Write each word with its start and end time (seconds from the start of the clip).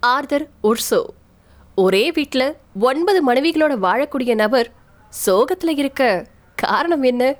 Arthur 0.00 0.48
உர்சோ. 0.62 1.04
ஒரே 1.74 2.10
வீட்டில் 2.10 2.54
ஒன்பது 2.80 3.32
மனைவிகளோட 3.32 3.74
வாழக்கூடிய 3.86 4.34
நபர் 4.34 4.68
சோகத்தில் 5.08 5.76
இருக்க 5.76 6.26
காரணம் 6.54 7.02
என்ன? 7.02 7.36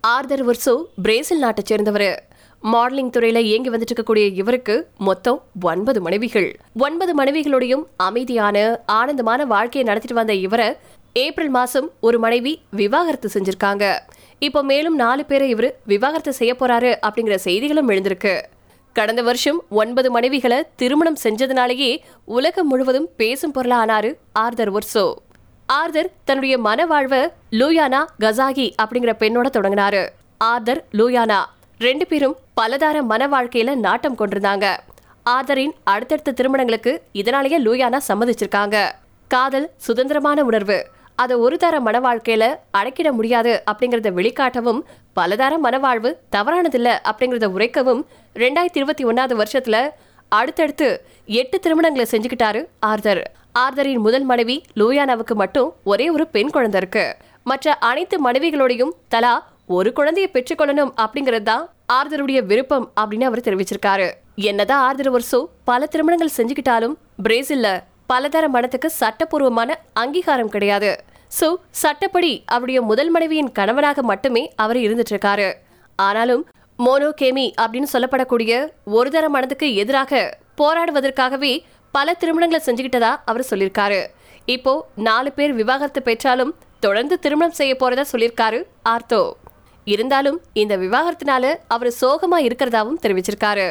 ஆர்தர் 0.00 0.46
உர்சோ 0.46 0.84
பிரேசில் 1.02 1.38
நாட்டை 1.38 1.64
சேர்ந்தவர். 1.66 2.24
மாடலிங் 2.62 3.10
துறையில் 3.10 3.44
இயங்கி 3.44 3.70
வந்துட்டு 3.70 3.94
இருக்கக்கூடிய 3.94 4.32
இவருக்கு 4.32 4.88
மொத்தம் 4.98 5.42
ஒன்பது 5.60 6.00
மனைவிகள். 6.00 6.56
ஒன்பது 6.74 7.24
மனைவிகளோடையும் 7.24 7.84
அமைதியான 7.96 8.82
ஆனந்தமான 8.86 9.44
வாழ்க்கையை 9.44 9.82
நடத்திட்டு 9.82 10.20
வந்த 10.20 10.34
இவரை 10.34 10.76
ஏப்ரல் 11.12 11.48
மாதம் 11.48 11.90
ஒரு 12.00 12.18
மனைவி 12.18 12.62
விவாகரத்து 12.70 13.28
செஞ்சிருக்காங்க. 13.34 13.98
இப்போ 14.38 14.62
மேலும் 14.62 14.94
நாலு 14.94 15.24
பேரை 15.24 15.48
இவர் 15.48 15.80
விவாகரத்து 15.84 16.32
செய்ய 16.32 16.56
போறாரு 16.58 16.96
அப்படிங்கிற 17.06 17.34
செய்திகளும் 17.34 17.88
எழுந்திருக்கு. 17.88 18.40
கடந்த 18.98 19.22
வருஷம் 19.22 19.62
ஒன்பது 19.70 20.20
மனைவிகளை 20.20 20.62
திருமணம் 20.76 21.16
செஞ்சதுனாலேயே 21.22 21.98
உலகம் 22.24 22.66
முழுவதும் 22.66 23.08
பேசும் 23.16 23.50
பொருளா 23.50 23.84
ஆனாரு 23.84 24.14
ஆர்தர் 24.32 24.72
ஒர்சோ 24.72 25.14
ஆர்தர் 25.66 26.10
தன்னுடைய 26.24 26.58
மன 26.58 26.86
வாழ்வை 26.86 27.20
லூயானா 27.50 28.00
கசாகி 28.20 28.66
அப்படிங்கிற 28.82 29.12
பெண்ணோட 29.18 29.46
தொடங்கினாரு. 29.52 30.08
ஆர்தர் 30.38 30.84
லூயானா. 30.92 31.38
ரெண்டு 31.78 32.06
பேரும் 32.06 32.36
பலதார 32.60 33.02
மன 33.02 33.28
வாழ்க்கையில 33.28 33.74
நாட்டம் 33.74 34.16
கொண்டிருந்தாங்க. 34.16 34.76
ஆர்தரின் 35.22 35.74
அடுத்தடுத்த 35.84 36.32
திருமணங்களுக்கு 36.32 37.02
இதனாலேயே 37.12 37.58
லூயானா 37.58 37.98
சம்மதிச்சிருக்காங்க. 38.08 38.92
காதல் 39.28 39.70
சுதந்திரமான 39.76 40.44
உணர்வு. 40.44 40.86
அதை 41.22 41.36
ஒரு 41.44 41.56
தர 41.62 41.76
மன 41.86 41.96
வாழ்க்கையில 42.00 42.44
அடக்கிட 42.78 43.08
முடியாது 43.18 43.52
அப்படிங்கறத 43.70 44.08
வெளிக்காட்டவும் 44.18 44.80
பலதார 45.16 45.54
மனவாழ்வு 45.64 46.10
தவறானதில்ல 46.36 46.88
அப்படிங்கறத 47.10 47.46
உரைக்கவும் 47.56 48.02
ரெண்டாயிரத்தி 48.42 48.80
இருபத்தி 48.80 49.04
ஒன்னாவது 49.04 49.34
வருஷத்துல 49.40 49.78
அடுத்தடுத்து 50.38 50.88
எட்டு 51.40 51.56
திருமணங்களை 51.64 52.04
செஞ்சுக்கிட்டாரு 52.12 52.60
ஆர்தர். 52.90 53.22
ஆர்தரின் 53.58 54.04
முதல் 54.06 54.26
மனைவி 54.30 54.56
லூயானாவுக்கு 54.76 55.34
மட்டும் 55.42 55.68
ஒரே 55.84 56.06
ஒரு 56.10 56.26
பெண் 56.34 56.54
குழந்தை 56.56 56.80
இருக்கு. 56.80 57.04
மற்ற 57.44 57.74
அனைத்து 57.90 58.16
மனைவிகளோடையும் 58.26 58.94
தலா 59.08 59.34
ஒரு 59.78 59.90
குழந்தையை 59.98 60.30
பெற்றுக்கொள்ளணும் 60.34 60.92
அப்படிங்கிறது 61.04 61.46
தான் 61.50 61.64
ஆர்தருடைய 61.92 62.40
விருப்பம் 62.50 62.88
அப்படின்னு 63.00 63.28
அவர் 63.30 63.46
தெரிவிச்சிருக்காரு. 63.48 64.08
என்னதான் 64.50 64.82
ஆர்தர் 64.88 65.14
வருஷம் 65.16 65.46
பல 65.70 65.86
திருமணங்கள் 65.86 66.36
செஞ்சுக்கிட்டாலும் 66.36 66.96
பிரேசில்ல 67.22 67.68
பலதர 68.12 68.44
மனத்துக்கு 68.48 68.88
சட்டப்பூர்வமான 69.00 69.70
அங்கீகாரம் 69.92 70.52
கிடையாது. 70.54 70.90
சோ 71.30 71.48
சட்டப்படி 71.70 72.32
அவருடைய 72.46 72.82
முதல் 72.82 73.10
மனைவியின் 73.10 73.52
கணவனாக 73.52 74.02
மட்டுமே 74.02 74.42
அவர் 74.56 74.76
இருந்துட்டு 74.76 75.12
இருக்காரு 75.14 75.48
ஆனாலும் 75.96 76.44
மோனோகேமி 76.78 77.46
அப்படின்னு 77.60 77.88
சொல்லப்படக்கூடிய 77.92 78.52
ஒரு 78.84 79.10
தர 79.10 79.28
மனதுக்கு 79.28 79.74
எதிராக 79.74 80.20
போராடுவதற்காகவே 80.60 81.52
பல 81.94 82.14
திருமணங்களை 82.20 82.60
செஞ்சுக்கிட்டதா 82.66 83.12
அவர் 83.24 83.48
சொல்லியிருக்காரு. 83.50 84.00
இப்போ 84.54 84.72
நாலு 84.94 85.32
பேர் 85.32 85.52
விவாகரத்து 85.52 86.02
பெற்றாலும் 86.02 86.54
தொடர்ந்து 86.80 87.18
திருமணம் 87.18 87.58
செய்ய 87.60 87.76
போறதா 87.80 88.04
சொல்லியிருக்காரு 88.12 88.60
ஆர்த்தோ. 88.88 89.22
இருந்தாலும் 89.84 90.38
இந்த 90.52 90.76
விவாகரத்தினால 90.76 91.54
அவர் 91.74 91.92
சோகமா 92.00 92.38
இருக்கிறதாவும் 92.46 93.00
தெரிவிச்சிருக்காரு. 93.02 93.68